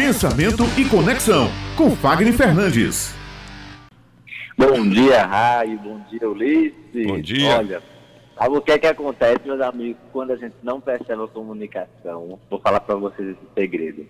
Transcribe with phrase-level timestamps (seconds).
[0.00, 3.14] Pensamento e Conexão, com Fagner Fernandes.
[4.56, 5.78] Bom dia, Raio.
[5.78, 7.06] Bom dia, Ulisses.
[7.06, 7.58] Bom dia.
[7.58, 7.82] Olha,
[8.34, 12.40] sabe o que é que acontece, meus amigos, quando a gente não percebe a comunicação?
[12.48, 14.06] Vou falar para vocês esse segredo.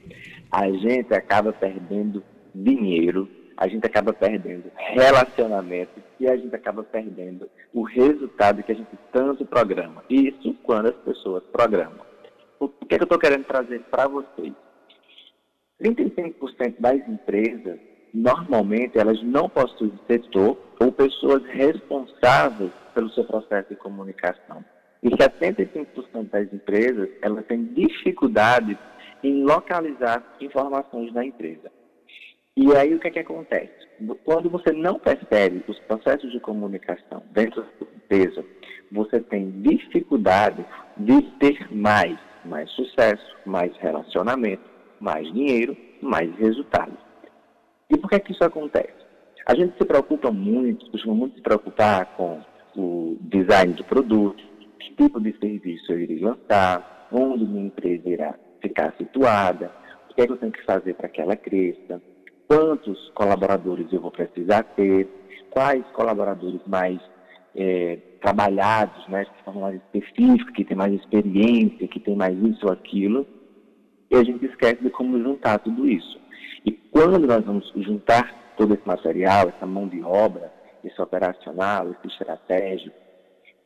[0.53, 2.23] A gente acaba perdendo
[2.55, 8.77] dinheiro, a gente acaba perdendo relacionamento e a gente acaba perdendo o resultado que a
[8.77, 10.05] gente tanto programa.
[10.09, 12.09] Isso quando as pessoas programam.
[12.61, 14.53] O que, é que eu estou querendo trazer para vocês?
[15.83, 17.79] 35% das empresas,
[18.13, 24.65] normalmente, elas não possuem setor ou pessoas responsáveis pelo seu processo de comunicação.
[25.03, 28.79] E 75% das empresas, elas têm dificuldade
[29.23, 31.71] em localizar informações da empresa.
[32.57, 33.73] E aí o que, é que acontece?
[34.25, 38.45] Quando você não percebe os processos de comunicação dentro da empresa,
[38.91, 40.65] você tem dificuldade
[40.97, 44.70] de ter mais, mais sucesso, mais relacionamento,
[45.01, 46.99] mais dinheiro, mais resultados.
[47.89, 49.01] E por que, é que isso acontece?
[49.47, 52.41] A gente se preocupa muito, costuma muito se preocupar com
[52.77, 54.43] o design do produto,
[54.79, 59.73] que tipo de serviço eu irei lançar, onde minha empresa irá ficar situada,
[60.09, 62.01] o que, é que eu tenho que fazer para que ela cresça,
[62.47, 65.09] quantos colaboradores eu vou precisar ter,
[65.51, 67.01] quais colaboradores mais
[67.55, 72.67] é, trabalhados, né, que são mais específicos, que têm mais experiência, que têm mais isso
[72.67, 73.27] ou aquilo,
[74.11, 76.19] e a gente esquece de como juntar tudo isso.
[76.65, 80.53] E quando nós vamos juntar todo esse material, essa mão de obra,
[80.85, 82.97] esse operacional, esse estratégico,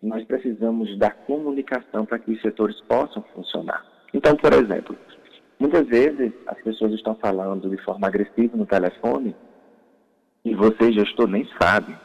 [0.02, 3.84] nós precisamos da comunicação para que os setores possam funcionar.
[4.12, 4.96] Então, por exemplo,
[5.58, 9.34] muitas vezes as pessoas estão falando de forma agressiva no telefone
[10.44, 11.96] e você, gestor, nem sabe,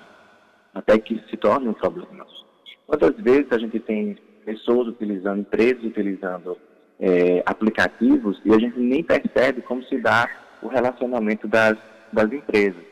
[0.74, 2.26] até que se torne um problema.
[2.88, 6.58] Quantas vezes a gente tem pessoas utilizando, empresas utilizando
[7.00, 10.30] é, aplicativos e a gente nem percebe como se dá
[10.62, 11.78] o relacionamento das,
[12.12, 12.84] das empresas.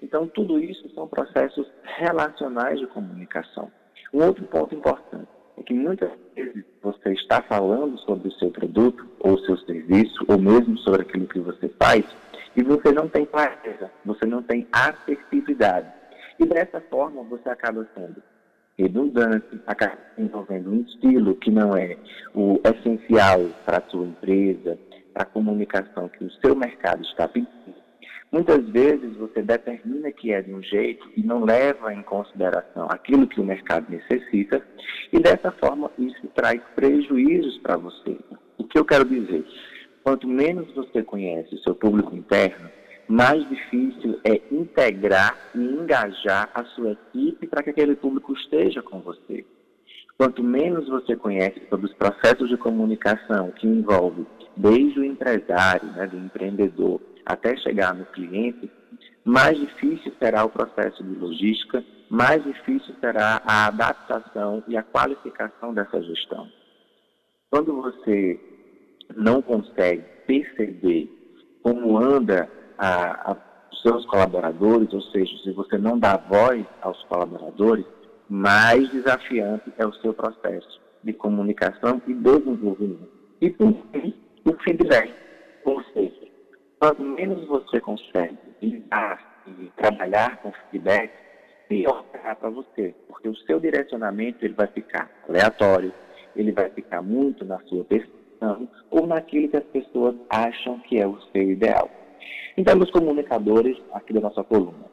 [0.00, 3.70] Então, tudo isso são processos relacionais de comunicação.
[4.12, 9.06] Um outro ponto importante é que muitas vezes você está falando sobre o seu produto
[9.18, 12.04] ou seu serviço, ou mesmo sobre aquilo que você faz,
[12.56, 15.88] e você não tem clareza, você não tem assertividade.
[16.38, 18.22] E dessa forma você acaba sendo
[18.78, 21.96] redundante, acaba envolvendo um estilo que não é
[22.34, 24.78] o essencial para a sua empresa,
[25.12, 27.48] para a comunicação que o seu mercado está pedindo.
[28.30, 33.26] Muitas vezes você determina que é de um jeito e não leva em consideração aquilo
[33.26, 34.62] que o mercado necessita,
[35.12, 38.16] e dessa forma isso traz prejuízos para você.
[38.58, 39.44] O que eu quero dizer?
[40.04, 42.68] Quanto menos você conhece o seu público interno,
[43.08, 49.00] mais difícil é integrar e engajar a sua equipe para que aquele público esteja com
[49.00, 49.44] você.
[50.18, 54.26] Quanto menos você conhece sobre os processos de comunicação que envolve
[54.56, 58.70] desde o empresário, né, do empreendedor, até chegar no cliente,
[59.24, 65.72] mais difícil será o processo de logística, mais difícil será a adaptação e a qualificação
[65.72, 66.48] dessa gestão.
[67.50, 68.40] Quando você
[69.16, 71.10] não consegue perceber
[71.62, 73.36] como anda a, a
[73.82, 77.84] seus colaboradores, ou seja, se você não dá voz aos colaboradores,
[78.28, 83.08] mais desafiante é o seu processo de comunicação e desenvolvimento.
[83.40, 85.14] E por fim, o feedback.
[85.64, 86.28] Ou seja,
[86.80, 91.10] quanto menos você consegue lidar e trabalhar com feedback,
[91.68, 95.92] pior será para você, porque o seu direcionamento ele vai ficar aleatório,
[96.34, 101.06] ele vai ficar muito na sua percepção ou naquilo que as pessoas acham que é
[101.06, 101.90] o seu ideal.
[102.56, 104.86] Então, os comunicadores aqui da nossa coluna,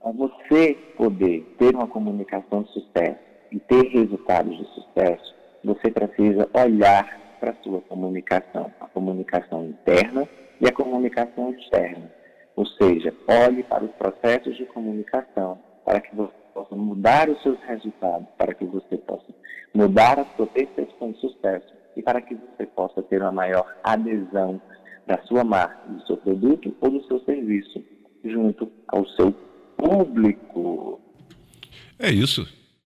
[0.00, 3.18] para você poder ter uma comunicação de sucesso
[3.50, 5.34] e ter resultados de sucesso,
[5.64, 10.28] você precisa olhar para a sua comunicação, a comunicação interna
[10.60, 12.10] e a comunicação externa.
[12.56, 17.58] Ou seja, olhe para os processos de comunicação para que você possa mudar os seus
[17.64, 19.26] resultados, para que você possa
[19.74, 24.60] mudar a sua percepção de sucesso e para que você possa ter uma maior adesão
[25.06, 27.82] da sua marca, do seu produto ou do seu serviço
[28.24, 29.32] junto ao seu
[29.76, 31.00] público.
[31.98, 32.46] É isso.